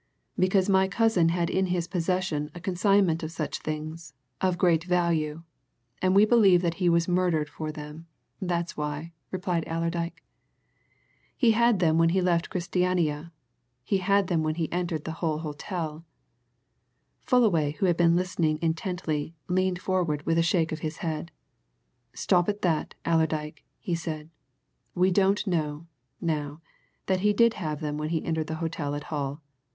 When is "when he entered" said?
14.41-15.03, 27.99-28.47